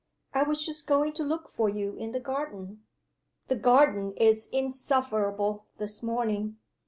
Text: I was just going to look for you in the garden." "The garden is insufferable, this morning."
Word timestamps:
I 0.33 0.41
was 0.41 0.65
just 0.65 0.87
going 0.87 1.13
to 1.13 1.23
look 1.23 1.47
for 1.53 1.69
you 1.69 1.93
in 1.93 2.11
the 2.11 2.19
garden." 2.19 2.85
"The 3.49 3.55
garden 3.55 4.13
is 4.17 4.47
insufferable, 4.47 5.67
this 5.77 6.01
morning." 6.01 6.57